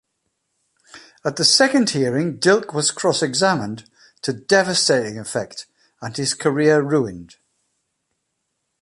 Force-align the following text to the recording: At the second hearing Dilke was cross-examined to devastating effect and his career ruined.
At 1.23 1.35
the 1.35 1.45
second 1.45 1.91
hearing 1.91 2.39
Dilke 2.39 2.73
was 2.73 2.89
cross-examined 2.89 3.87
to 4.23 4.33
devastating 4.33 5.19
effect 5.19 5.67
and 6.01 6.17
his 6.17 6.33
career 6.33 6.81
ruined. 6.81 7.35